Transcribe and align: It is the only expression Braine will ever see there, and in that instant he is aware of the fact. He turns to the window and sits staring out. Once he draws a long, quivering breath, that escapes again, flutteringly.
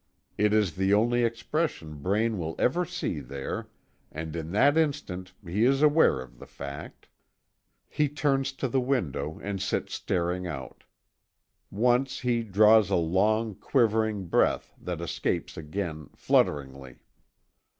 It 0.35 0.51
is 0.51 0.77
the 0.77 0.95
only 0.95 1.23
expression 1.23 1.97
Braine 1.97 2.39
will 2.39 2.55
ever 2.57 2.85
see 2.85 3.19
there, 3.19 3.69
and 4.11 4.35
in 4.35 4.49
that 4.51 4.75
instant 4.75 5.31
he 5.45 5.63
is 5.63 5.83
aware 5.83 6.19
of 6.21 6.39
the 6.39 6.47
fact. 6.47 7.07
He 7.87 8.09
turns 8.09 8.51
to 8.53 8.67
the 8.67 8.81
window 8.81 9.39
and 9.43 9.61
sits 9.61 9.93
staring 9.93 10.47
out. 10.47 10.85
Once 11.69 12.21
he 12.21 12.41
draws 12.41 12.89
a 12.89 12.95
long, 12.95 13.53
quivering 13.53 14.25
breath, 14.25 14.73
that 14.81 15.01
escapes 15.01 15.55
again, 15.55 16.09
flutteringly. 16.15 16.97